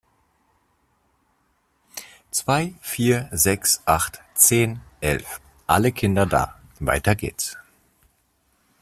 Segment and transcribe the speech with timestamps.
[2.31, 6.55] Zwei, Vier, Sechs, Acht, Zehn, Elf, alle Kinder da!
[6.79, 7.55] Weiter geht's.